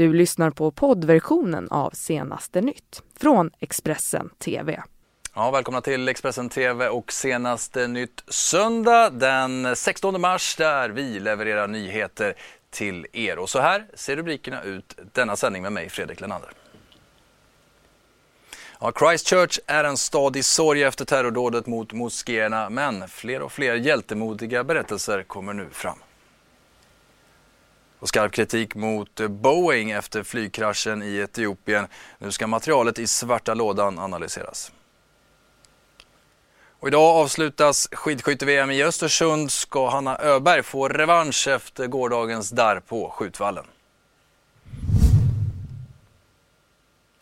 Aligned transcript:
Du 0.00 0.12
lyssnar 0.12 0.50
på 0.50 0.70
poddversionen 0.70 1.68
av 1.70 1.90
Senaste 1.90 2.60
nytt 2.60 3.02
från 3.18 3.50
Expressen 3.58 4.30
TV. 4.38 4.82
Ja, 5.34 5.50
välkomna 5.50 5.80
till 5.80 6.08
Expressen 6.08 6.48
TV 6.48 6.88
och 6.88 7.12
senaste 7.12 7.86
nytt 7.86 8.24
söndag 8.28 9.10
den 9.10 9.76
16 9.76 10.20
mars 10.20 10.56
där 10.56 10.90
vi 10.90 11.20
levererar 11.20 11.68
nyheter 11.68 12.34
till 12.70 13.06
er. 13.12 13.38
Och 13.38 13.50
så 13.50 13.60
här 13.60 13.86
ser 13.94 14.16
rubrikerna 14.16 14.62
ut 14.62 14.98
denna 15.12 15.36
sändning 15.36 15.62
med 15.62 15.72
mig 15.72 15.88
Fredrik 15.88 16.20
Lenander. 16.20 16.50
Ja, 18.80 18.92
Christchurch 18.98 19.58
är 19.66 19.84
en 19.84 19.96
stad 19.96 20.36
i 20.36 20.42
sorg 20.42 20.82
efter 20.82 21.04
terrordådet 21.04 21.66
mot 21.66 21.92
moskéerna 21.92 22.70
men 22.70 23.08
fler 23.08 23.42
och 23.42 23.52
fler 23.52 23.74
hjältemodiga 23.74 24.64
berättelser 24.64 25.22
kommer 25.22 25.52
nu 25.52 25.68
fram. 25.72 25.98
Och 28.00 28.08
skarp 28.08 28.32
kritik 28.32 28.74
mot 28.74 29.20
Boeing 29.20 29.90
efter 29.90 30.22
flygkraschen 30.22 31.02
i 31.02 31.16
Etiopien. 31.16 31.86
Nu 32.18 32.32
ska 32.32 32.46
materialet 32.46 32.98
i 32.98 33.06
svarta 33.06 33.54
lådan 33.54 33.98
analyseras. 33.98 34.72
Och 36.80 36.88
idag 36.88 37.16
avslutas 37.16 37.88
skidskytte-VM 37.92 38.70
i 38.70 38.82
Östersund. 38.82 39.52
Ska 39.52 39.90
Hanna 39.90 40.18
Öberg 40.18 40.62
få 40.62 40.88
revansch 40.88 41.48
efter 41.48 41.86
gårdagens 41.86 42.50
darr 42.50 42.80
på 42.80 43.10
skjutvallen? 43.10 43.64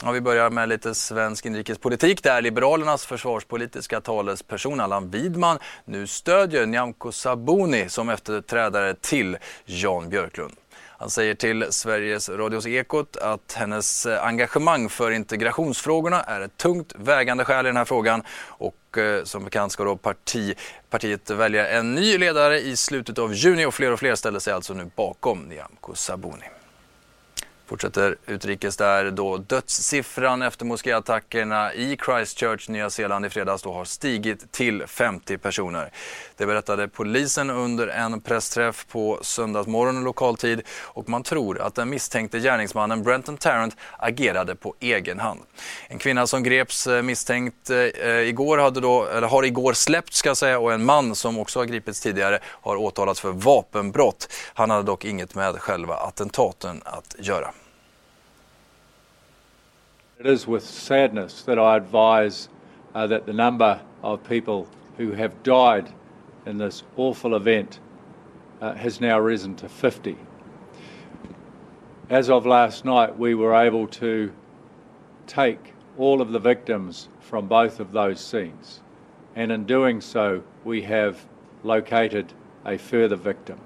Ja, 0.04 0.10
vi 0.10 0.20
börjar 0.20 0.50
med 0.50 0.68
lite 0.68 0.94
svensk 0.94 1.46
inrikespolitik 1.46 2.22
där 2.22 2.42
Liberalernas 2.42 3.06
försvarspolitiska 3.06 4.00
talesperson 4.00 4.80
Allan 4.80 5.10
Widman 5.10 5.58
nu 5.84 6.06
stödjer 6.06 6.66
Nyamko 6.66 7.12
Sabuni 7.12 7.88
som 7.88 8.08
efterträdare 8.08 8.94
till 8.94 9.36
Jan 9.64 10.08
Björklund. 10.08 10.54
Han 11.00 11.10
säger 11.10 11.34
till 11.34 11.66
Sveriges 11.70 12.28
Radios 12.28 12.66
Ekot 12.66 13.16
att 13.16 13.52
hennes 13.52 14.06
engagemang 14.06 14.88
för 14.88 15.10
integrationsfrågorna 15.10 16.22
är 16.22 16.40
ett 16.40 16.56
tungt 16.56 16.92
vägande 16.96 17.44
skäl 17.44 17.66
i 17.66 17.68
den 17.68 17.76
här 17.76 17.84
frågan 17.84 18.22
och 18.46 18.98
eh, 18.98 19.24
som 19.24 19.44
bekant 19.44 19.72
ska 19.72 19.84
då 19.84 19.96
parti, 19.96 20.54
partiet 20.90 21.30
välja 21.30 21.68
en 21.68 21.94
ny 21.94 22.18
ledare 22.18 22.60
i 22.60 22.76
slutet 22.76 23.18
av 23.18 23.34
juni 23.34 23.66
och 23.66 23.74
fler 23.74 23.92
och 23.92 23.98
fler 23.98 24.14
ställer 24.14 24.38
sig 24.38 24.52
alltså 24.52 24.74
nu 24.74 24.90
bakom 24.96 25.42
Nyamko 25.42 25.94
Sabuni. 25.94 26.57
Fortsätter 27.68 28.16
utrikes 28.26 28.76
där 28.76 29.10
då 29.10 29.36
dödssiffran 29.36 30.42
efter 30.42 30.64
moskéattackerna 30.64 31.74
i 31.74 31.96
Christchurch, 32.04 32.68
Nya 32.68 32.90
Zeeland 32.90 33.26
i 33.26 33.30
fredags 33.30 33.62
då 33.62 33.72
har 33.72 33.84
stigit 33.84 34.52
till 34.52 34.86
50 34.86 35.38
personer. 35.38 35.90
Det 36.36 36.46
berättade 36.46 36.88
polisen 36.88 37.50
under 37.50 37.88
en 37.88 38.20
pressträff 38.20 38.86
på 38.86 39.18
söndagsmorgon 39.22 40.04
lokal 40.04 40.36
tid 40.36 40.62
och 40.80 41.08
man 41.08 41.22
tror 41.22 41.60
att 41.60 41.74
den 41.74 41.90
misstänkte 41.90 42.38
gärningsmannen 42.38 43.02
Brenton 43.02 43.36
Tarrant 43.36 43.76
agerade 43.96 44.54
på 44.54 44.74
egen 44.80 45.20
hand. 45.20 45.40
En 45.88 45.98
kvinna 45.98 46.26
som 46.26 46.42
greps 46.42 46.86
eh, 46.86 47.02
misstänkt 47.02 47.70
eh, 47.70 48.08
igår 48.08 48.58
hade 48.58 48.80
då, 48.80 49.06
eller 49.06 49.28
har 49.28 49.42
igår 49.42 49.72
släppts 49.72 50.18
ska 50.18 50.28
jag 50.28 50.36
säga 50.36 50.58
och 50.58 50.72
en 50.72 50.84
man 50.84 51.14
som 51.14 51.38
också 51.38 51.58
har 51.58 51.64
gripits 51.64 52.00
tidigare 52.00 52.38
har 52.44 52.76
åtalats 52.76 53.20
för 53.20 53.32
vapenbrott. 53.32 54.32
Han 54.54 54.70
hade 54.70 54.82
dock 54.82 55.04
inget 55.04 55.34
med 55.34 55.58
själva 55.58 55.94
attentaten 55.94 56.82
att 56.84 57.16
göra. 57.18 57.52
It 60.18 60.26
is 60.26 60.48
with 60.48 60.64
sadness 60.64 61.42
that 61.42 61.60
I 61.60 61.76
advise 61.76 62.48
uh, 62.92 63.06
that 63.06 63.26
the 63.26 63.32
number 63.32 63.80
of 64.02 64.24
people 64.24 64.66
who 64.96 65.12
have 65.12 65.44
died 65.44 65.92
in 66.44 66.58
this 66.58 66.82
awful 66.96 67.36
event 67.36 67.78
uh, 68.60 68.74
has 68.74 69.00
now 69.00 69.20
risen 69.20 69.54
to 69.56 69.68
50. 69.68 70.18
As 72.10 72.30
of 72.30 72.46
last 72.46 72.84
night, 72.84 73.16
we 73.16 73.36
were 73.36 73.54
able 73.54 73.86
to 73.86 74.32
take 75.28 75.72
all 75.96 76.20
of 76.20 76.32
the 76.32 76.40
victims 76.40 77.08
from 77.20 77.46
both 77.46 77.78
of 77.78 77.92
those 77.92 78.18
scenes, 78.18 78.80
and 79.36 79.52
in 79.52 79.66
doing 79.66 80.00
so, 80.00 80.42
we 80.64 80.82
have 80.82 81.28
located 81.62 82.32
a 82.66 82.76
further 82.76 83.14
victim. 83.14 83.60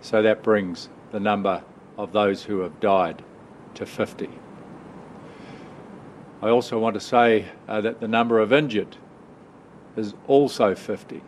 So 0.00 0.22
that 0.22 0.42
brings 0.42 0.88
the 1.12 1.20
number 1.20 1.62
of 1.96 2.10
those 2.10 2.42
who 2.42 2.62
have 2.62 2.80
died 2.80 3.22
to 3.74 3.86
50. 3.86 4.28
I 6.42 6.48
also 6.48 6.78
want 6.78 6.94
to 6.94 7.00
say 7.00 7.46
uh, 7.68 7.82
that 7.82 8.00
the 8.00 8.08
number 8.08 8.38
of 8.38 8.52
injured 8.52 8.96
is 9.96 10.14
also 10.26 10.74
50. 10.74 11.22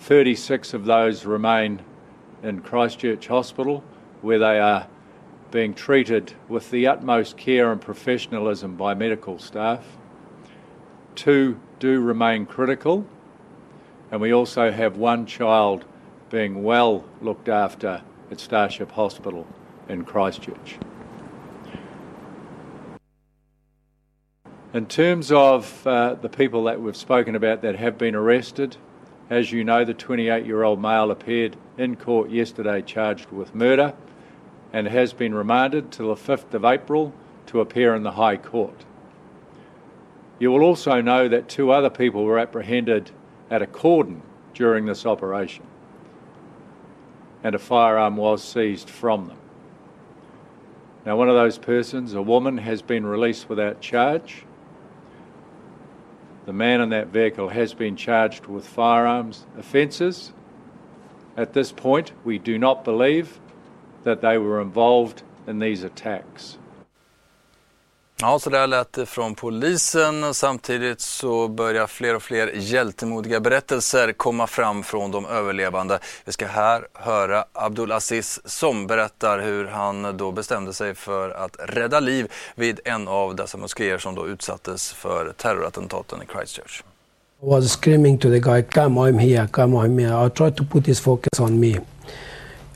36 0.00 0.74
of 0.74 0.84
those 0.84 1.24
remain 1.24 1.80
in 2.42 2.60
Christchurch 2.60 3.28
Hospital, 3.28 3.84
where 4.20 4.38
they 4.38 4.58
are 4.58 4.88
being 5.50 5.74
treated 5.74 6.34
with 6.48 6.70
the 6.70 6.86
utmost 6.86 7.36
care 7.36 7.70
and 7.70 7.80
professionalism 7.80 8.76
by 8.76 8.94
medical 8.94 9.38
staff. 9.38 9.84
Two 11.14 11.60
do 11.78 12.00
remain 12.00 12.44
critical, 12.44 13.06
and 14.10 14.20
we 14.20 14.32
also 14.32 14.70
have 14.70 14.96
one 14.96 15.24
child 15.26 15.84
being 16.30 16.62
well 16.62 17.04
looked 17.22 17.48
after 17.48 18.02
at 18.30 18.40
Starship 18.40 18.90
Hospital 18.92 19.46
in 19.88 20.04
Christchurch. 20.04 20.78
In 24.74 24.84
terms 24.84 25.32
of 25.32 25.86
uh, 25.86 26.12
the 26.16 26.28
people 26.28 26.64
that 26.64 26.78
we've 26.78 26.94
spoken 26.94 27.34
about 27.34 27.62
that 27.62 27.76
have 27.76 27.96
been 27.96 28.14
arrested, 28.14 28.76
as 29.30 29.50
you 29.50 29.64
know, 29.64 29.82
the 29.82 29.94
28 29.94 30.44
year 30.44 30.62
old 30.62 30.78
male 30.78 31.10
appeared 31.10 31.56
in 31.78 31.96
court 31.96 32.28
yesterday 32.28 32.82
charged 32.82 33.30
with 33.30 33.54
murder 33.54 33.94
and 34.74 34.86
has 34.86 35.14
been 35.14 35.34
remanded 35.34 35.90
till 35.90 36.14
the 36.14 36.20
5th 36.20 36.52
of 36.52 36.66
April 36.66 37.14
to 37.46 37.62
appear 37.62 37.94
in 37.94 38.02
the 38.02 38.12
High 38.12 38.36
Court. 38.36 38.84
You 40.38 40.50
will 40.50 40.62
also 40.62 41.00
know 41.00 41.28
that 41.28 41.48
two 41.48 41.70
other 41.70 41.88
people 41.88 42.24
were 42.24 42.38
apprehended 42.38 43.10
at 43.50 43.62
a 43.62 43.66
cordon 43.66 44.20
during 44.52 44.84
this 44.84 45.06
operation, 45.06 45.64
and 47.42 47.54
a 47.54 47.58
firearm 47.58 48.18
was 48.18 48.44
seized 48.44 48.90
from 48.90 49.28
them. 49.28 49.38
Now, 51.06 51.16
one 51.16 51.30
of 51.30 51.36
those 51.36 51.56
persons, 51.56 52.12
a 52.12 52.20
woman, 52.20 52.58
has 52.58 52.82
been 52.82 53.06
released 53.06 53.48
without 53.48 53.80
charge 53.80 54.44
The 56.48 56.54
man 56.54 56.80
in 56.80 56.88
that 56.88 57.08
vehicle 57.08 57.50
has 57.50 57.74
been 57.74 57.94
charged 57.94 58.46
with 58.46 58.66
firearms 58.66 59.44
offences. 59.58 60.32
At 61.36 61.52
this 61.52 61.72
point, 61.72 62.12
we 62.24 62.38
do 62.38 62.56
not 62.56 62.86
believe 62.86 63.38
that 64.04 64.22
they 64.22 64.38
were 64.38 64.58
involved 64.58 65.22
in 65.46 65.58
these 65.58 65.82
attacks. 65.82 66.56
Ja, 68.20 68.38
så 68.38 68.50
där 68.50 68.66
lät 68.66 68.92
det 68.92 69.06
från 69.06 69.34
polisen. 69.34 70.34
Samtidigt 70.34 71.00
så 71.00 71.48
börjar 71.48 71.86
fler 71.86 72.16
och 72.16 72.22
fler 72.22 72.52
hjältemodiga 72.54 73.40
berättelser 73.40 74.12
komma 74.12 74.46
fram 74.46 74.82
från 74.82 75.10
de 75.10 75.26
överlevande. 75.26 75.98
Vi 76.24 76.32
ska 76.32 76.46
här 76.46 76.86
höra 76.92 77.44
Abdul 77.52 77.92
Aziz 77.92 78.40
som 78.44 78.86
berättar 78.86 79.38
hur 79.38 79.66
han 79.66 80.16
då 80.16 80.32
bestämde 80.32 80.72
sig 80.72 80.94
för 80.94 81.30
att 81.30 81.56
rädda 81.58 82.00
liv 82.00 82.32
vid 82.54 82.80
en 82.84 83.08
av 83.08 83.36
dessa 83.36 83.58
moskéer 83.58 83.98
som 83.98 84.14
då 84.14 84.26
utsattes 84.26 84.92
för 84.92 85.32
terrorattentaten 85.36 86.22
i 86.22 86.26
Christchurch. 86.32 86.82
I 87.42 87.46
was 87.46 87.72
screaming 87.80 88.18
to 88.18 88.28
the 88.28 88.40
guy, 88.40 88.62
come, 88.62 89.00
I'm 89.00 89.18
here, 89.18 89.48
come, 89.48 89.76
I'm 89.76 89.98
here. 89.98 90.26
I 90.26 90.30
tried 90.30 90.56
to 90.56 90.64
put 90.64 90.86
his 90.86 91.00
focus 91.00 91.40
on 91.40 91.60
me. 91.60 91.70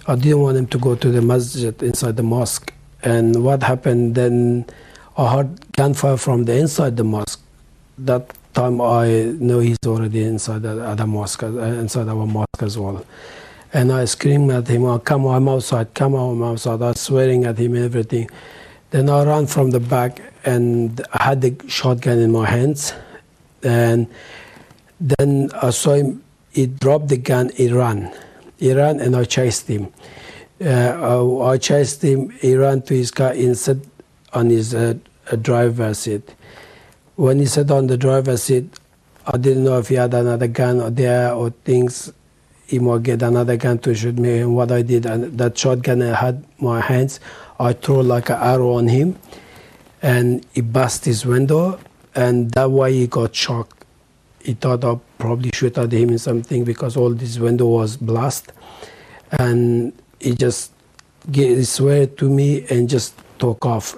I 0.07 0.15
didn't 0.17 0.41
want 0.41 0.59
him 0.59 0.67
to 0.67 0.79
go 0.79 0.97
to 0.97 1.13
the 1.13 1.21
masjid 1.21 1.83
inside 1.83 2.17
the 2.17 2.23
mosque. 2.23 2.73
And 3.03 3.37
what 3.45 3.63
happened 3.63 4.15
then? 4.15 4.65
I 5.17 5.37
heard 5.37 5.73
gunfire 5.73 6.17
from 6.17 6.45
the 6.45 6.57
inside 6.57 6.97
the 6.97 7.05
mosque. 7.05 7.41
That 7.99 8.33
time 8.55 8.81
I 8.81 9.35
know 9.39 9.59
he's 9.61 9.79
already 9.87 10.25
inside 10.25 10.63
the 10.63 10.83
other 10.85 11.07
mosque, 11.07 11.43
uh, 11.43 11.49
inside 11.49 12.09
our 12.09 12.27
mosque 12.27 12.63
as 12.63 12.79
well. 12.79 13.05
And 13.75 13.93
I 13.93 14.07
screamed 14.07 14.51
at 14.51 14.69
him, 14.69 14.85
oh, 14.85 14.99
come 14.99 15.27
on, 15.27 15.37
I'm 15.37 15.49
outside, 15.49 15.95
come 15.95 16.15
on, 16.15 16.37
I'm 16.37 16.43
outside. 16.43 16.83
I 16.83 16.89
was 16.89 17.01
swearing 17.01 17.45
at 17.45 17.59
him 17.59 17.75
and 17.75 17.85
everything. 17.85 18.31
Then 18.91 19.09
I 19.11 19.25
ran 19.25 19.47
from 19.47 19.71
the 19.71 19.81
back 19.81 20.21
and 20.45 21.01
I 21.13 21.25
had 21.25 21.41
the 21.41 21.57
shotgun 21.69 22.19
in 22.19 22.33
my 22.33 22.47
hands. 22.47 22.95
And 23.63 24.07
then 25.01 25.51
I 25.61 25.71
saw 25.71 25.95
him, 25.95 26.23
he 26.53 26.67
dropped 26.67 27.09
the 27.09 27.17
gun, 27.17 27.51
he 27.55 27.71
ran. 27.71 28.13
He 28.59 28.73
ran 28.73 29.01
and 29.01 29.15
I 29.17 29.25
chased 29.25 29.69
him. 29.69 29.93
Uh, 30.61 30.69
I, 30.69 31.53
I 31.53 31.59
chased 31.59 32.03
him, 32.03 32.31
he 32.31 32.55
ran 32.55 32.83
to 32.83 32.95
his 32.95 33.11
car, 33.11 33.33
and 33.33 33.57
said, 33.57 33.81
on 34.33 34.51
his 34.51 34.75
uh, 34.75 34.95
driver's 35.41 36.01
seat. 36.01 36.35
When 37.17 37.39
he 37.39 37.47
sat 37.47 37.71
on 37.71 37.87
the 37.87 37.97
driver's 37.97 38.45
seat, 38.45 38.79
I 39.27 39.37
didn't 39.37 39.65
know 39.65 39.79
if 39.79 39.89
he 39.89 39.95
had 39.95 40.15
another 40.15 40.49
gun 40.49 40.81
or 40.81 40.91
there 40.91 41.33
or 41.33 41.51
things. 41.51 42.13
He 42.67 42.79
might 42.79 43.03
get 43.03 43.23
another 43.23 43.57
gun 43.57 43.79
to 43.81 43.95
shoot 43.95 44.19
me. 44.19 44.39
And 44.39 44.57
what 44.57 44.73
I 44.73 44.83
did, 44.83 45.07
and 45.07 45.39
that 45.39 45.57
shotgun 45.57 46.03
I 46.03 46.15
had 46.17 46.45
my 46.59 46.81
hands, 46.81 47.21
I 47.61 47.75
threw 47.75 48.03
like 48.03 48.31
an 48.31 48.41
arrow 48.41 48.73
on 48.73 48.89
him, 48.89 49.19
and 50.01 50.45
he 50.55 50.63
bust 50.63 51.05
his 51.05 51.25
window, 51.27 51.79
and 52.15 52.51
that 52.53 52.71
way 52.71 52.95
he 52.95 53.07
got 53.07 53.35
shocked. 53.35 53.85
He 54.43 54.55
thought 54.55 54.85
I 54.85 54.99
probably 55.19 55.51
shoot 55.55 55.79
at 55.79 55.93
him 55.93 56.11
in 56.11 56.19
something 56.19 56.65
because 56.65 56.97
all 56.97 57.11
this 57.11 57.39
window 57.39 57.67
was 57.67 57.97
blast, 57.97 58.53
and 59.31 59.93
he 60.19 60.35
just 60.35 60.73
swear 61.63 62.07
to 62.07 62.29
me 62.29 62.67
and 62.71 62.89
just 62.89 63.15
talk 63.39 63.65
off. 63.65 63.97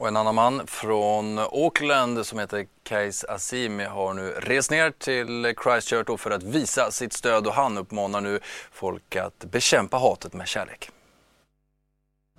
Och 0.00 0.08
en 0.08 0.16
annan 0.16 0.34
man 0.34 0.66
från 0.66 1.38
Auckland 1.38 2.26
som 2.26 2.38
heter 2.38 2.66
Kais 2.82 3.24
Asimi 3.24 3.84
har 3.84 4.14
nu 4.14 4.30
rest 4.30 4.70
ner 4.70 4.90
till 4.90 5.54
Christchurch 5.62 6.20
för 6.20 6.30
att 6.30 6.42
visa 6.42 6.90
sitt 6.90 7.12
stöd 7.12 7.46
och 7.46 7.52
han 7.52 7.78
uppmanar 7.78 8.20
nu 8.20 8.38
folk 8.72 9.16
att 9.16 9.44
bekämpa 9.50 9.96
hatet 9.96 10.34
med 10.34 10.48
kärlek. 10.48 10.90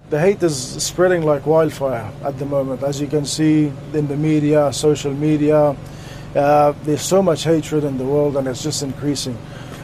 The 0.09 0.17
hate 0.17 0.45
is 0.45 0.85
spreading 0.85 1.33
like 1.33 1.49
wildfire 1.49 2.05
at 2.23 2.39
the 2.39 2.45
moment, 2.45 2.83
as 2.83 3.01
you 3.01 3.09
can 3.09 3.25
see 3.25 3.71
in 3.93 4.07
the 4.07 4.17
media, 4.17 4.73
social 4.73 5.13
media. 5.13 5.69
Uh, 5.69 5.75
there's 6.85 7.01
so 7.01 7.21
much 7.21 7.45
hatred 7.45 7.83
in 7.83 7.97
the 7.97 8.05
world 8.05 8.37
and 8.37 8.47
it's 8.47 8.65
just 8.65 8.83
increasing. 8.83 9.37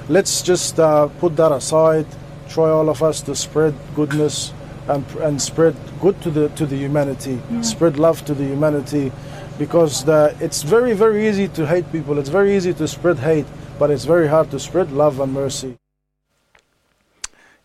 Let's 0.09 0.47
just 0.47 0.79
uh, 0.79 1.07
put 1.19 1.35
that 1.35 1.51
aside, 1.51 2.05
try 2.49 2.69
all 2.69 2.89
of 2.89 3.03
us 3.03 3.21
to 3.21 3.35
spread 3.35 3.73
goodness 3.95 4.53
and, 4.89 5.05
and 5.21 5.41
spread 5.41 5.75
good 5.99 6.19
to 6.21 6.29
the, 6.29 6.49
to 6.49 6.65
the 6.65 6.75
humanity, 6.75 7.39
spread 7.61 7.97
love 7.97 8.23
to 8.25 8.33
the 8.33 8.45
humanity, 8.45 9.11
because 9.57 10.03
the, 10.05 10.35
it's 10.39 10.63
very, 10.63 10.93
very 10.93 11.27
easy 11.27 11.47
to 11.49 11.65
hate 11.65 11.91
people, 11.91 12.17
it's 12.19 12.29
very 12.29 12.55
easy 12.55 12.73
to 12.73 12.87
spread 12.87 13.19
hate, 13.19 13.45
but 13.79 13.91
it's 13.91 14.05
very 14.05 14.27
hard 14.27 14.51
to 14.51 14.59
spread 14.59 14.91
love 14.91 15.19
and 15.19 15.33
mercy. 15.33 15.77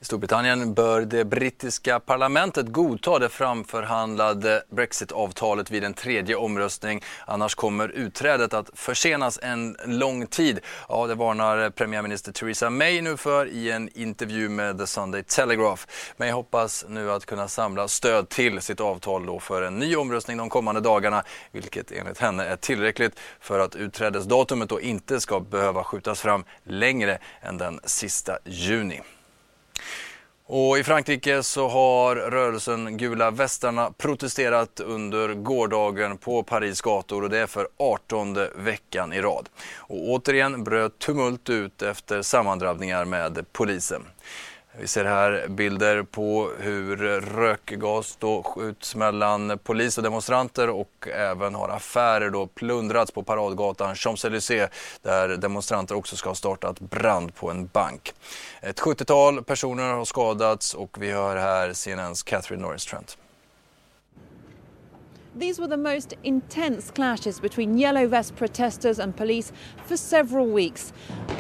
I 0.03 0.05
Storbritannien 0.05 0.75
bör 0.75 1.01
det 1.01 1.25
brittiska 1.25 2.01
parlamentet 2.01 2.67
godta 2.67 3.19
det 3.19 3.29
framförhandlade 3.29 4.63
Brexit-avtalet 4.71 5.71
vid 5.71 5.85
en 5.85 5.95
tredje 5.95 6.37
omröstning. 6.37 7.03
Annars 7.27 7.55
kommer 7.55 7.89
utträdet 7.89 8.55
att 8.55 8.71
försenas 8.75 9.39
en 9.43 9.77
lång 9.85 10.27
tid. 10.27 10.61
Ja, 10.89 11.07
det 11.07 11.15
varnar 11.15 11.71
premiärminister 11.71 12.33
Theresa 12.33 12.71
May 12.71 13.01
nu 13.03 13.17
för 13.17 13.47
i 13.47 13.71
en 13.71 13.89
intervju 13.95 14.49
med 14.49 14.79
The 14.79 14.87
Sunday 14.87 15.23
Telegraph. 15.23 15.83
May 16.17 16.31
hoppas 16.31 16.85
nu 16.89 17.13
att 17.13 17.27
kunna 17.27 17.49
samla 17.49 17.89
stöd 17.89 18.29
till 18.29 18.61
sitt 18.61 18.81
avtal 18.81 19.27
då 19.27 19.41
för 19.41 19.63
en 19.63 19.79
ny 19.79 19.97
omröstning 19.97 20.37
de 20.37 20.49
kommande 20.49 20.81
dagarna, 20.81 21.25
vilket 21.53 21.93
enligt 21.93 22.19
henne 22.19 22.45
är 22.45 22.57
tillräckligt 22.57 23.21
för 23.41 23.59
att 23.59 23.77
utträdesdatumet 23.77 24.69
då 24.69 24.81
inte 24.81 25.21
ska 25.21 25.41
behöva 25.41 25.85
skjutas 25.85 26.21
fram 26.21 26.45
längre 26.65 27.19
än 27.43 27.59
den 27.59 27.81
sista 27.85 28.39
juni. 28.45 29.01
Och 30.47 30.79
I 30.79 30.85
Frankrike 30.85 31.43
så 31.43 31.69
har 31.69 32.17
rörelsen 32.17 32.97
Gula 32.97 33.31
västarna 33.31 33.91
protesterat 33.99 34.81
under 34.81 35.35
gårdagen 35.35 36.19
på 36.19 36.43
Paris 36.43 36.81
gator 36.81 37.23
och 37.23 37.31
det 37.31 37.39
är 37.39 37.47
för 37.47 37.69
18 37.77 38.39
veckan 38.57 39.13
i 39.13 39.21
rad. 39.21 39.49
Och 39.77 40.11
återigen 40.11 40.65
bröt 40.65 40.99
tumult 40.99 41.51
ut 41.51 41.83
efter 41.83 42.23
sammandrabbningar 42.23 43.05
med 43.05 43.47
polisen. 43.53 44.03
Vi 44.79 44.87
ser 44.87 45.05
här 45.05 45.49
bilder 45.49 46.03
på 46.03 46.51
hur 46.59 46.97
rökgas 47.21 48.17
då 48.17 48.43
skjuts 48.43 48.95
mellan 48.95 49.59
polis 49.59 49.99
och 49.99 50.05
demonstranter 50.05 50.71
och 50.71 51.09
även 51.09 51.55
har 51.55 51.69
affärer 51.69 52.31
då 52.31 52.47
plundrats 52.47 53.11
på 53.11 53.23
paradgatan 53.23 53.95
Champs-Élysées 53.95 54.69
där 55.03 55.29
demonstranter 55.29 55.95
också 55.95 56.17
ska 56.17 56.31
ha 56.31 56.35
startat 56.35 56.81
brand 56.81 57.35
på 57.35 57.51
en 57.51 57.67
bank. 57.67 58.15
Ett 58.61 58.81
70-tal 58.81 59.45
personer 59.45 59.93
har 59.93 60.05
skadats 60.05 60.75
och 60.75 60.97
vi 61.01 61.11
hör 61.11 61.37
här 61.37 61.73
CNNs 61.73 62.23
Catherine 62.23 62.63
Norris 62.63 62.87
Trent. 62.87 63.19
These 65.35 65.59
were 65.59 65.67
the 65.67 65.79
most 65.79 66.13
intense 66.25 66.91
clashes 66.91 67.41
between 67.41 67.79
Yellow 67.79 68.07
Vest 68.07 68.37
protesters 68.37 68.99
and 68.99 69.17
police 69.17 69.51
for 69.87 69.97
several 69.97 70.47
weeks. 70.47 70.93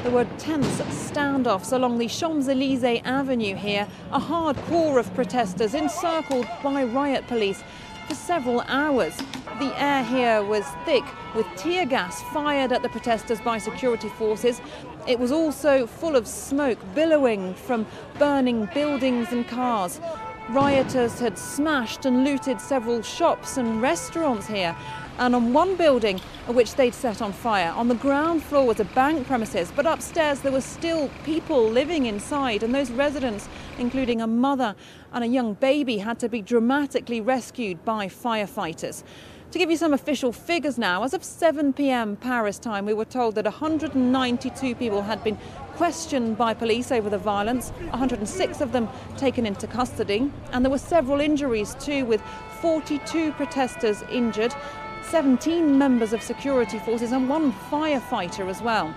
There 0.02 0.10
were 0.10 0.24
tense 0.38 0.80
standoffs 1.10 1.74
along 1.74 1.98
the 1.98 2.08
Champs 2.08 2.48
Elysees 2.48 3.02
Avenue 3.04 3.54
here, 3.54 3.86
a 4.10 4.18
hard 4.18 4.56
core 4.56 4.98
of 4.98 5.12
protesters 5.14 5.74
encircled 5.74 6.46
by 6.62 6.84
riot 6.84 7.26
police 7.26 7.62
for 8.08 8.14
several 8.14 8.62
hours. 8.62 9.14
The 9.58 9.74
air 9.78 10.02
here 10.02 10.42
was 10.42 10.64
thick 10.86 11.04
with 11.34 11.46
tear 11.56 11.84
gas 11.84 12.22
fired 12.32 12.72
at 12.72 12.82
the 12.82 12.88
protesters 12.88 13.42
by 13.42 13.58
security 13.58 14.08
forces. 14.08 14.62
It 15.06 15.18
was 15.18 15.30
also 15.30 15.86
full 15.86 16.16
of 16.16 16.26
smoke 16.26 16.78
billowing 16.94 17.54
from 17.54 17.86
burning 18.18 18.70
buildings 18.72 19.32
and 19.32 19.46
cars. 19.46 20.00
Rioters 20.48 21.20
had 21.20 21.38
smashed 21.38 22.04
and 22.04 22.24
looted 22.24 22.60
several 22.60 23.00
shops 23.02 23.56
and 23.56 23.80
restaurants 23.80 24.46
here. 24.46 24.76
And 25.18 25.36
on 25.36 25.52
one 25.52 25.76
building, 25.76 26.18
which 26.48 26.74
they'd 26.74 26.94
set 26.94 27.22
on 27.22 27.32
fire, 27.32 27.70
on 27.70 27.88
the 27.88 27.94
ground 27.94 28.42
floor 28.42 28.66
was 28.66 28.80
a 28.80 28.84
bank 28.84 29.26
premises, 29.26 29.72
but 29.74 29.86
upstairs 29.86 30.40
there 30.40 30.50
were 30.50 30.60
still 30.60 31.10
people 31.24 31.68
living 31.68 32.06
inside, 32.06 32.62
and 32.62 32.74
those 32.74 32.90
residents, 32.90 33.48
including 33.78 34.20
a 34.20 34.26
mother 34.26 34.74
and 35.12 35.22
a 35.22 35.28
young 35.28 35.54
baby, 35.54 35.98
had 35.98 36.18
to 36.18 36.28
be 36.28 36.42
dramatically 36.42 37.20
rescued 37.20 37.84
by 37.84 38.08
firefighters. 38.08 39.04
To 39.52 39.58
give 39.58 39.70
you 39.70 39.76
some 39.76 39.92
official 39.92 40.32
figures 40.32 40.78
now, 40.78 41.04
as 41.04 41.12
of 41.12 41.22
7 41.22 41.74
pm 41.74 42.16
Paris 42.16 42.58
time, 42.58 42.86
we 42.86 42.94
were 42.94 43.04
told 43.04 43.34
that 43.34 43.44
192 43.44 44.74
people 44.74 45.02
had 45.02 45.22
been 45.22 45.36
questioned 45.82 46.38
by 46.38 46.54
police 46.54 46.92
over 46.92 47.10
the 47.10 47.18
violence, 47.18 47.70
106 47.90 48.60
of 48.60 48.70
them 48.70 48.88
taken 49.16 49.44
into 49.44 49.66
custody, 49.66 50.30
and 50.52 50.64
there 50.64 50.70
were 50.70 50.78
several 50.78 51.20
injuries 51.20 51.74
too, 51.80 52.04
with 52.04 52.22
42 52.60 53.32
protesters 53.32 54.04
injured, 54.08 54.54
17 55.02 55.76
members 55.76 56.12
of 56.12 56.22
security 56.22 56.78
forces, 56.78 57.10
and 57.10 57.28
one 57.28 57.52
firefighter 57.68 58.48
as 58.48 58.62
well. 58.62 58.94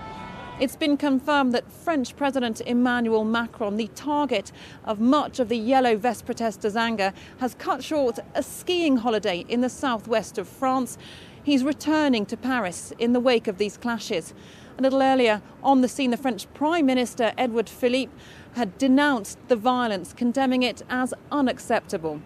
It's 0.60 0.76
been 0.76 0.96
confirmed 0.96 1.52
that 1.54 1.68
French 1.72 2.14
President 2.14 2.60
Emmanuel 2.60 3.24
Macron, 3.24 3.78
the 3.78 3.88
target 3.96 4.52
of 4.84 5.00
much 5.00 5.40
of 5.40 5.48
the 5.48 5.58
yellow 5.58 5.96
vest 5.96 6.24
protesters' 6.24 6.76
anger, 6.76 7.12
has 7.38 7.56
cut 7.56 7.82
short 7.82 8.20
a 8.36 8.44
skiing 8.44 8.98
holiday 8.98 9.44
in 9.48 9.60
the 9.60 9.68
southwest 9.68 10.38
of 10.38 10.46
France. 10.46 10.98
He's 11.42 11.64
returning 11.64 12.26
to 12.26 12.36
Paris 12.36 12.92
in 13.00 13.12
the 13.12 13.18
wake 13.18 13.48
of 13.48 13.58
these 13.58 13.76
clashes. 13.76 14.34
A 14.78 14.82
little 14.82 15.02
earlier 15.02 15.40
on 15.62 15.80
the 15.80 15.88
scene, 15.88 16.10
the 16.10 16.18
French 16.18 16.52
Prime 16.52 16.84
Minister 16.84 17.32
Edouard 17.38 17.68
Philippe 17.68 18.12
had 18.56 18.76
denounced 18.76 19.38
the 19.48 19.56
violence, 19.56 20.12
condemning 20.12 20.62
it 20.62 20.82
as 20.90 21.14
unacceptable. 21.32 22.20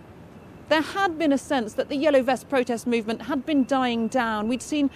There 0.68 0.82
had 0.82 1.16
been 1.16 1.32
a 1.32 1.38
sense 1.38 1.74
that 1.74 1.88
the 1.88 1.96
Yellow 1.96 2.22
Vest 2.22 2.48
protest 2.48 2.88
movement 2.88 3.22
had 3.22 3.46
been 3.46 3.64
dying 3.64 4.08
down. 4.08 4.48
We'd 4.48 4.62
seen 4.62 4.90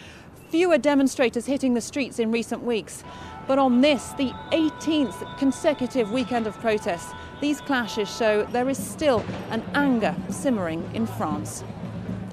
fewer 0.50 0.78
demonstrators 0.78 1.46
hitting 1.46 1.74
the 1.74 1.80
streets 1.80 2.18
in 2.18 2.32
recent 2.32 2.62
weeks. 2.64 3.04
But 3.46 3.58
on 3.58 3.82
this, 3.82 4.10
the 4.10 4.30
18th 4.50 5.38
consecutive 5.38 6.10
weekend 6.10 6.48
of 6.48 6.58
protests, 6.60 7.12
these 7.40 7.60
clashes 7.60 8.08
show 8.08 8.44
there 8.44 8.68
is 8.68 8.78
still 8.78 9.24
an 9.50 9.62
anger 9.74 10.16
simmering 10.28 10.88
in 10.92 11.06
France. 11.06 11.62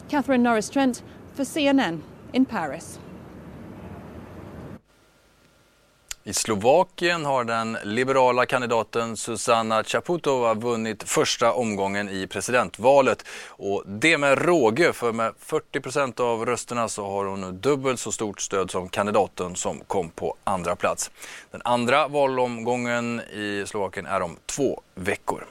Catherine 0.08 0.42
Norris 0.42 0.70
Trent 0.70 1.04
for 1.34 1.44
CNN 1.44 2.02
in 2.34 2.46
Paris. 2.46 2.98
I 6.24 6.34
Slovakien 6.34 7.26
har 7.26 7.44
den 7.44 7.78
liberala 7.84 8.46
kandidaten 8.46 9.18
Susanna 9.18 9.84
Chaputova 9.84 10.54
vunnit 10.54 11.04
första 11.04 11.54
omgången 11.54 12.10
i 12.10 12.28
presidentvalet. 12.28 13.26
Och 13.48 13.84
det 13.86 14.18
med 14.18 14.46
råge, 14.46 14.94
för 14.94 15.12
med 15.12 15.34
40% 15.46 16.22
av 16.22 16.46
rösterna 16.46 16.90
så 16.90 17.06
har 17.06 17.26
hon 17.26 17.42
nu 17.42 17.52
dubbelt 17.52 18.00
så 18.00 18.12
stort 18.12 18.42
stöd 18.42 18.72
som 18.72 18.90
kandidaten 18.90 19.56
som 19.56 19.80
kom 19.88 20.10
på 20.10 20.36
andra 20.44 20.76
plats. 20.76 21.12
Den 21.52 21.62
andra 21.66 22.08
valomgången 22.08 23.22
i 23.22 23.64
Slovakien 23.68 24.06
är 24.06 24.22
om 24.22 24.38
två 24.46 24.82
veckor. 24.96 25.46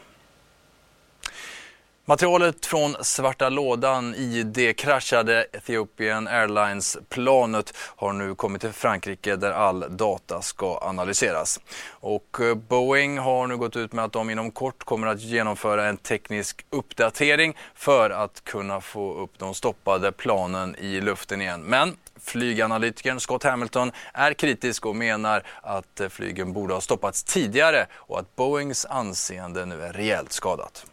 Materialet 2.11 2.67
från 2.67 2.97
svarta 3.01 3.49
lådan 3.49 4.15
i 4.15 4.43
det 4.43 4.73
kraschade 4.73 5.47
Ethiopian 5.53 6.29
Airlines-planet 6.29 7.75
har 7.77 8.13
nu 8.13 8.35
kommit 8.35 8.61
till 8.61 8.73
Frankrike 8.73 9.37
där 9.37 9.51
all 9.51 9.85
data 9.97 10.43
ska 10.43 10.79
analyseras. 10.83 11.61
Och 11.91 12.41
eh, 12.41 12.55
Boeing 12.55 13.19
har 13.19 13.47
nu 13.47 13.57
gått 13.57 13.77
ut 13.77 13.93
med 13.93 14.05
att 14.05 14.13
de 14.13 14.31
inom 14.31 14.51
kort 14.51 14.85
kommer 14.85 15.07
att 15.07 15.21
genomföra 15.21 15.89
en 15.89 15.97
teknisk 15.97 16.67
uppdatering 16.71 17.57
för 17.75 18.11
att 18.11 18.45
kunna 18.45 18.81
få 18.81 19.15
upp 19.15 19.39
de 19.39 19.55
stoppade 19.55 20.13
planen 20.13 20.77
i 20.77 21.01
luften 21.01 21.41
igen. 21.41 21.63
Men 21.63 21.97
Flyganalytikern 22.21 23.21
Scott 23.21 23.43
Hamilton 23.43 23.93
är 24.13 24.35
kritisk 24.35 24.87
och 24.87 24.97
menar 24.97 25.43
att 25.63 26.01
eh, 26.01 26.09
flygen 26.09 26.53
borde 26.53 26.75
ha 26.75 26.81
stoppats 26.81 27.25
tidigare 27.25 27.87
och 27.93 28.19
att 28.19 28.37
Boeings 28.37 28.87
anseende 28.87 29.67
nu 29.67 29.83
är 29.83 29.93
rejält 29.93 30.33
skadat. 30.33 30.87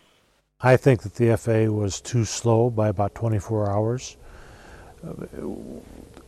I 0.60 0.76
think 0.76 1.04
that 1.04 1.14
the 1.14 1.38
FAA 1.38 1.72
was 1.72 2.02
too 2.02 2.26
slow 2.26 2.72
by 2.72 2.88
about 2.88 3.14
24 3.14 3.70
hours. 3.70 4.18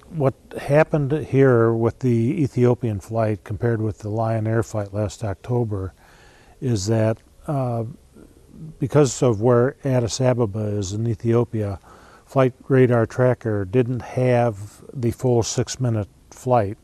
What 0.10 0.36
happened 0.56 1.12
here 1.12 1.74
with 1.74 1.98
the 2.00 2.44
Ethiopian 2.44 3.00
flight 3.00 3.44
compared 3.44 3.82
with 3.82 4.00
the 4.00 4.10
Lion 4.10 4.46
Air 4.46 4.62
flight 4.62 4.94
last 4.94 5.24
October 5.24 5.94
is 6.62 6.86
that 6.86 7.18
uh, 7.48 7.86
because 8.78 9.24
of 9.24 9.42
where 9.42 9.78
Addis 9.84 10.22
Ababa 10.22 10.78
is 10.78 10.94
in 10.94 11.08
Ethiopia, 11.08 11.80
Flight 12.28 12.54
Radar 12.68 13.08
Tracker 13.08 13.66
didn't 13.66 14.02
have 14.04 14.84
the 14.94 15.10
full 15.10 15.42
six 15.42 15.80
minute 15.80 16.08
flight 16.30 16.78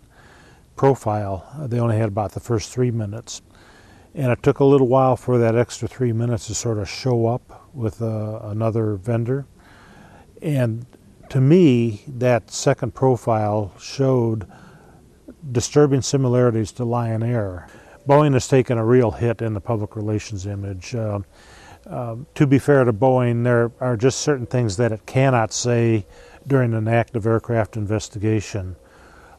profile. 0.76 1.48
They 1.60 1.80
only 1.80 1.98
had 1.98 2.08
about 2.08 2.32
the 2.32 2.40
first 2.40 2.74
three 2.74 2.90
minutes 2.90 3.44
And 4.16 4.32
it 4.32 4.42
took 4.42 4.60
a 4.60 4.66
little 4.66 4.88
while 4.88 5.18
for 5.18 5.38
that 5.38 5.56
extra 5.56 5.90
three 5.90 6.14
minutes 6.14 6.48
to 6.48 6.56
sort 6.56 6.78
of 6.78 6.90
show 6.90 7.28
up 7.28 7.70
with 7.74 8.02
uh, 8.02 8.40
another 8.44 8.96
vendor. 8.96 9.46
And 10.42 10.86
to 11.30 11.42
me, 11.42 12.02
that 12.08 12.50
second 12.50 12.96
profile 12.96 13.74
showed 13.78 14.48
disturbing 15.52 16.02
similarities 16.02 16.72
to 16.74 16.86
Lion 16.86 17.24
Air. 17.24 17.68
Boeing 18.08 18.34
has 18.34 18.48
taken 18.48 18.78
a 18.78 18.86
real 18.86 19.12
hit 19.12 19.42
in 19.42 19.54
the 19.54 19.60
public 19.60 19.98
relations 19.98 20.46
image. 20.46 20.96
Uh, 20.96 21.20
uh, 21.86 22.16
to 22.36 22.48
be 22.48 22.58
fair 22.58 22.86
to 22.86 22.94
Boeing, 22.94 23.44
there 23.44 23.72
are 23.82 23.98
just 23.98 24.22
certain 24.22 24.46
things 24.46 24.78
that 24.78 24.94
it 24.94 25.06
cannot 25.06 25.52
say 25.52 26.06
during 26.48 26.74
an 26.74 26.88
active 26.88 27.26
aircraft 27.28 27.76
investigation. 27.76 28.78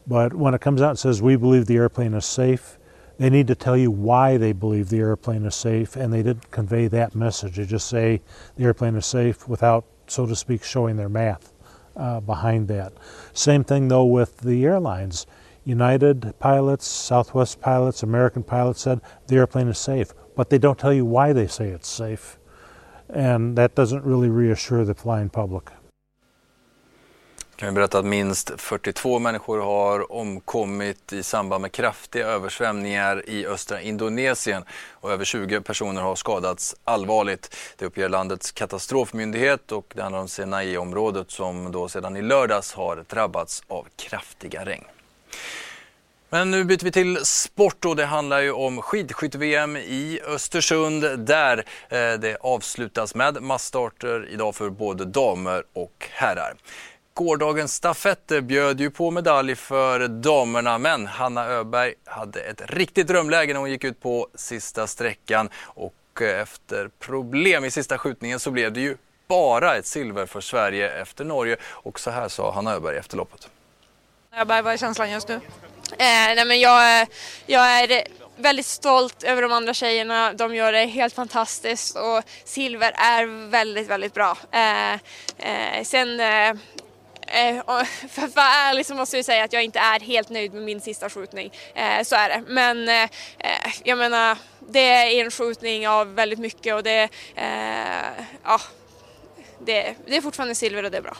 But 0.05 0.35
when 0.35 0.53
it 0.53 0.61
comes 0.61 0.81
out 0.81 0.91
and 0.91 0.99
says, 0.99 1.21
we 1.21 1.35
believe 1.35 1.65
the 1.65 1.77
airplane 1.77 2.13
is 2.13 2.25
safe, 2.25 2.77
they 3.17 3.29
need 3.29 3.47
to 3.47 3.55
tell 3.55 3.75
you 3.75 3.89
why 3.89 4.37
they 4.37 4.53
believe 4.53 4.89
the 4.89 4.99
airplane 4.99 5.45
is 5.45 5.55
safe, 5.55 5.95
and 5.95 6.13
they 6.13 6.23
didn't 6.23 6.51
convey 6.51 6.87
that 6.87 7.15
message. 7.15 7.55
They 7.55 7.65
just 7.65 7.87
say 7.87 8.21
the 8.55 8.65
airplane 8.65 8.95
is 8.95 9.05
safe 9.05 9.47
without, 9.47 9.85
so 10.07 10.25
to 10.25 10.35
speak, 10.35 10.63
showing 10.63 10.97
their 10.97 11.09
math 11.09 11.53
uh, 11.95 12.19
behind 12.19 12.67
that. 12.67 12.93
Same 13.33 13.63
thing, 13.63 13.87
though, 13.87 14.05
with 14.05 14.37
the 14.39 14.65
airlines. 14.65 15.25
United 15.65 16.33
pilots, 16.39 16.87
Southwest 16.87 17.59
pilots, 17.59 18.03
American 18.03 18.43
pilots 18.43 18.81
said 18.81 19.01
the 19.27 19.35
airplane 19.35 19.67
is 19.67 19.77
safe, 19.77 20.13
but 20.35 20.49
they 20.49 20.57
don't 20.57 20.79
tell 20.79 20.93
you 20.93 21.03
why 21.03 21.33
they 21.33 21.47
say 21.47 21.69
it's 21.69 21.89
safe. 21.89 22.37
And 23.09 23.57
that 23.57 23.75
doesn't 23.75 24.05
really 24.05 24.29
reassure 24.29 24.85
the 24.85 24.93
flying 24.93 25.29
public. 25.29 25.71
Kan 27.57 27.69
vi 27.69 27.75
berätta 27.75 27.99
att 27.99 28.05
minst 28.05 28.51
42 28.57 29.19
människor 29.19 29.59
har 29.59 30.11
omkommit 30.11 31.13
i 31.13 31.23
samband 31.23 31.61
med 31.61 31.71
kraftiga 31.71 32.27
översvämningar 32.27 33.29
i 33.29 33.47
östra 33.47 33.81
Indonesien 33.81 34.63
och 34.91 35.11
över 35.11 35.25
20 35.25 35.61
personer 35.61 36.01
har 36.01 36.15
skadats 36.15 36.75
allvarligt. 36.83 37.55
Det 37.77 37.85
uppger 37.85 38.09
landets 38.09 38.51
katastrofmyndighet 38.51 39.71
och 39.71 39.93
det 39.95 40.01
handlar 40.01 40.19
om 40.19 40.27
Sinai-området 40.27 41.31
som 41.31 41.71
då 41.71 41.89
sedan 41.89 42.17
i 42.17 42.21
lördags 42.21 42.73
har 42.73 43.05
drabbats 43.09 43.63
av 43.67 43.87
kraftiga 43.95 44.65
regn. 44.65 44.85
Men 46.29 46.51
nu 46.51 46.63
byter 46.63 46.83
vi 46.83 46.91
till 46.91 47.25
sport 47.25 47.85
och 47.85 47.95
det 47.95 48.05
handlar 48.05 48.39
ju 48.39 48.51
om 48.51 48.81
skidskytte-VM 48.81 49.77
i 49.77 50.19
Östersund 50.27 51.19
där 51.19 51.57
eh, 51.89 52.19
det 52.19 52.37
avslutas 52.41 53.15
med 53.15 53.41
massstarter 53.41 54.27
idag 54.31 54.55
för 54.55 54.69
både 54.69 55.05
damer 55.05 55.63
och 55.73 56.09
herrar. 56.11 56.53
Gårdagens 57.17 57.73
stafett 57.73 58.31
bjöd 58.43 58.79
ju 58.79 58.91
på 58.91 59.11
medalj 59.11 59.55
för 59.55 60.07
damerna 60.07 60.77
men 60.77 61.07
Hanna 61.07 61.45
Öberg 61.45 61.93
hade 62.05 62.41
ett 62.41 62.61
riktigt 62.65 63.07
drömläge 63.07 63.53
när 63.53 63.59
hon 63.59 63.71
gick 63.71 63.83
ut 63.83 64.01
på 64.01 64.27
sista 64.35 64.87
sträckan 64.87 65.49
och 65.63 66.21
eh, 66.21 66.41
efter 66.41 66.89
problem 66.99 67.65
i 67.65 67.71
sista 67.71 67.97
skjutningen 67.97 68.39
så 68.39 68.51
blev 68.51 68.73
det 68.73 68.79
ju 68.79 68.97
bara 69.27 69.75
ett 69.75 69.85
silver 69.85 70.25
för 70.25 70.41
Sverige 70.41 71.01
efter 71.01 71.25
Norge 71.25 71.57
och 71.63 71.99
så 71.99 72.11
här 72.11 72.27
sa 72.27 72.51
Hanna 72.51 72.73
Öberg 72.73 72.97
efter 72.97 73.17
loppet. 73.17 73.49
Öberg, 74.35 74.61
vad 74.61 74.73
är 74.73 74.77
känslan 74.77 75.11
just 75.11 75.27
nu? 75.27 75.35
Eh, 75.35 75.39
nej 75.99 76.45
men 76.45 76.59
jag, 76.59 77.01
eh, 77.01 77.07
jag 77.45 77.81
är 77.81 78.03
väldigt 78.35 78.65
stolt 78.65 79.23
över 79.23 79.41
de 79.41 79.51
andra 79.51 79.73
tjejerna. 79.73 80.33
De 80.33 80.55
gör 80.55 80.71
det 80.71 80.85
helt 80.85 81.13
fantastiskt 81.13 81.95
och 81.95 82.23
silver 82.43 82.91
är 82.91 83.49
väldigt, 83.49 83.87
väldigt 83.87 84.13
bra. 84.13 84.37
Eh, 84.51 84.93
eh, 85.37 85.83
sen 85.83 86.19
Eh, 86.19 86.53
för 88.09 88.21
att 88.21 88.35
vara 88.35 88.45
ärlig 88.45 88.85
så 88.85 88.95
måste 88.95 89.15
jag 89.15 89.25
säga 89.25 89.43
att 89.43 89.53
jag 89.53 89.63
inte 89.63 89.79
är 89.79 89.99
helt 89.99 90.29
nöjd 90.29 90.53
med 90.53 90.63
min 90.63 90.81
sista 90.81 91.09
skjutning. 91.09 91.51
Eh, 91.73 92.03
så 92.03 92.15
är 92.15 92.29
det. 92.29 92.43
Men 92.47 92.89
eh, 92.89 93.09
jag 93.83 93.97
menar, 93.97 94.37
det 94.59 94.79
är 94.79 95.25
en 95.25 95.31
skjutning 95.31 95.87
av 95.87 96.15
väldigt 96.15 96.39
mycket 96.39 96.75
och 96.75 96.83
det, 96.83 97.09
ja, 98.43 98.61
det, 99.59 99.95
det 100.05 100.17
är 100.17 100.21
fortfarande 100.21 100.55
silver 100.55 100.83
och 100.83 100.91
det 100.91 100.97
är 100.97 101.01
bra. 101.01 101.17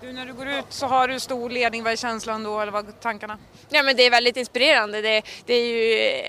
Du, 0.00 0.12
när 0.12 0.26
du 0.26 0.32
går 0.32 0.48
ut 0.48 0.64
så 0.68 0.86
har 0.86 1.08
du 1.08 1.20
stor 1.20 1.50
ledning, 1.50 1.82
vad 1.82 1.92
är 1.92 1.96
känslan 1.96 2.42
då 2.42 2.60
eller 2.60 2.72
vad 2.72 2.88
är 2.88 2.92
tankarna? 2.92 3.38
Ja 3.68 3.82
men 3.82 3.96
det 3.96 4.02
är 4.02 4.10
väldigt 4.10 4.36
inspirerande. 4.36 5.00
Det, 5.00 5.22
det 5.46 5.54
är 5.54 5.66
ju 5.66 6.22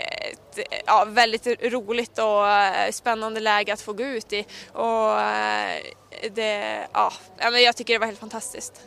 ett 0.57 0.83
ja, 0.85 1.05
väldigt 1.07 1.47
roligt 1.73 2.19
och 2.19 2.93
spännande 2.93 3.39
läge 3.39 3.73
att 3.73 3.81
få 3.81 3.93
gå 3.93 4.03
ut 4.03 4.33
i. 4.33 4.45
Och 4.71 5.09
det, 6.31 6.87
ja, 6.93 7.13
jag 7.39 7.75
tycker 7.75 7.93
det 7.93 7.99
var 7.99 8.07
helt 8.07 8.19
fantastiskt. 8.19 8.81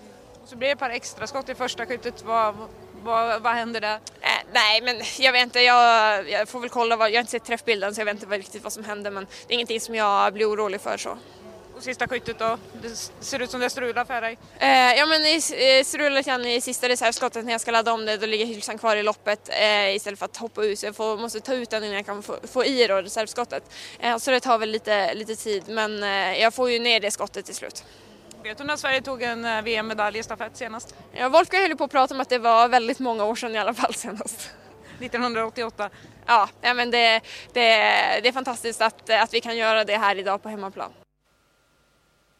Så 0.46 0.56
blir 0.56 0.68
det 0.68 0.72
ett 0.72 0.78
par 0.78 0.90
extra 0.90 1.26
skott 1.26 1.48
i 1.48 1.54
första 1.54 1.86
skyttet. 1.86 2.22
Vad, 2.26 2.54
vad, 3.02 3.42
vad 3.42 3.52
händer 3.52 3.80
där? 3.80 3.94
Äh, 4.20 4.28
nej, 4.52 4.82
men 4.82 4.96
jag 5.18 5.32
vet 5.32 5.42
inte. 5.42 5.60
Jag, 5.60 6.30
jag 6.30 6.48
får 6.48 6.60
väl 6.60 6.70
kolla. 6.70 6.96
Vad, 6.96 7.10
jag 7.10 7.14
har 7.14 7.20
inte 7.20 7.30
sett 7.30 7.44
träffbilden 7.44 7.94
så 7.94 8.00
jag 8.00 8.04
vet 8.04 8.22
inte 8.22 8.36
riktigt 8.36 8.62
vad 8.62 8.72
som 8.72 8.84
hände 8.84 9.10
men 9.10 9.26
det 9.46 9.52
är 9.52 9.54
ingenting 9.54 9.80
som 9.80 9.94
jag 9.94 10.32
blir 10.32 10.50
orolig 10.50 10.80
för. 10.80 10.96
så. 10.96 11.18
Sista 11.80 12.08
skyttet 12.08 12.38
då? 12.38 12.58
Det 12.82 13.10
ser 13.20 13.42
ut 13.42 13.50
som 13.50 13.60
det 13.60 13.70
strular 13.70 14.04
för 14.04 14.20
dig? 14.20 14.38
Eh, 14.58 14.94
ja 14.94 15.06
men 15.06 15.22
det 15.22 15.40
strular 15.86 16.10
lite 16.10 16.30
grann 16.30 16.46
i 16.46 16.60
sista 16.60 16.88
reservskottet 16.88 17.44
när 17.44 17.52
jag 17.52 17.60
ska 17.60 17.70
ladda 17.70 17.92
om 17.92 18.06
det. 18.06 18.16
Då 18.16 18.26
ligger 18.26 18.46
hylsan 18.46 18.78
kvar 18.78 18.96
i 18.96 19.02
loppet 19.02 19.48
eh, 19.48 19.96
istället 19.96 20.18
för 20.18 20.26
att 20.26 20.36
hoppa 20.36 20.64
ut. 20.64 20.78
Så 20.78 20.86
jag 20.86 20.96
får, 20.96 21.16
måste 21.16 21.40
ta 21.40 21.54
ut 21.54 21.70
den 21.70 21.84
innan 21.84 21.96
jag 21.96 22.06
kan 22.06 22.22
få, 22.22 22.36
få 22.52 22.64
i 22.64 22.86
då, 22.86 22.94
reservskottet. 22.94 23.62
Eh, 23.98 24.16
så 24.16 24.30
det 24.30 24.40
tar 24.40 24.58
väl 24.58 24.70
lite, 24.70 25.14
lite 25.14 25.36
tid 25.36 25.62
men 25.68 26.02
eh, 26.02 26.40
jag 26.40 26.54
får 26.54 26.70
ju 26.70 26.78
ner 26.78 27.00
det 27.00 27.10
skottet 27.10 27.46
till 27.46 27.54
slut. 27.54 27.84
Vet 28.42 28.58
du 28.58 28.64
när 28.64 28.76
Sverige 28.76 29.02
tog 29.02 29.22
en 29.22 29.44
eh, 29.44 29.62
VM-medalj 29.62 30.18
i 30.18 30.22
stafett 30.22 30.56
senast? 30.56 30.94
Ja, 31.12 31.28
Wolfgang 31.28 31.62
höll 31.62 31.76
på 31.76 31.84
att 31.84 31.90
prata 31.90 32.14
om 32.14 32.20
att 32.20 32.28
det 32.28 32.38
var 32.38 32.68
väldigt 32.68 32.98
många 32.98 33.24
år 33.24 33.34
sedan 33.34 33.54
i 33.54 33.58
alla 33.58 33.74
fall 33.74 33.94
senast. 33.94 34.50
1988? 35.00 35.90
Ja, 36.26 36.48
ja 36.60 36.74
men 36.74 36.90
det, 36.90 37.20
det, 37.52 37.60
det 38.22 38.28
är 38.28 38.32
fantastiskt 38.32 38.82
att, 38.82 39.10
att 39.10 39.34
vi 39.34 39.40
kan 39.40 39.56
göra 39.56 39.84
det 39.84 39.96
här 39.96 40.16
idag 40.16 40.42
på 40.42 40.48
hemmaplan. 40.48 40.90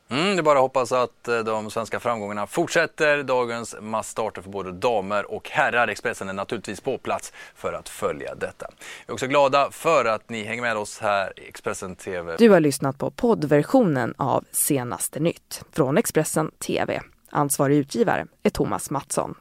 Mm, 0.09 0.37
det 0.37 0.41
är 0.41 0.43
bara 0.43 0.59
att 0.59 0.63
hoppas 0.63 0.93
att 0.93 1.29
eh, 1.29 1.39
de 1.39 1.71
svenska 1.71 2.01
framgångarna 2.01 2.47
fortsätter. 2.47 3.23
Dagens 3.23 3.77
massstarter 3.81 4.43
för 4.43 4.51
både 4.51 4.73
damer 4.73 5.31
och 5.31 5.51
herrar. 5.51 5.89
Expressen 5.89 6.29
är 6.29 6.33
naturligtvis 6.33 6.81
på 6.81 6.99
plats 6.99 7.33
för 7.55 7.73
att 7.73 7.89
följa 7.89 8.35
detta. 8.35 8.67
Vi 9.07 9.11
är 9.11 9.13
också 9.13 9.27
glada 9.27 9.71
för 9.71 10.05
att 10.05 10.31
ni 10.31 10.45
hänger 10.45 10.63
med 10.63 10.77
oss 10.77 10.99
här 10.99 11.41
i 11.41 11.49
Expressen 11.49 11.97
TV. 11.97 12.37
Du 12.39 12.51
har 12.51 12.61
lyssnat 12.61 12.99
på 12.99 13.11
poddversionen 13.11 14.15
av 14.17 14.45
Senaste 14.53 15.21
nytt 15.21 15.65
från 15.73 15.99
Expressen 15.99 16.51
TV. 16.51 17.03
Ansvarig 17.31 17.77
utgivare 17.77 18.27
är 18.43 18.51
Thomas 18.51 18.91
Mattsson. 18.91 19.35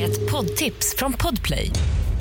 Ett 0.00 0.32
poddtips 0.32 0.96
från 0.96 1.12
Podplay. 1.12 1.70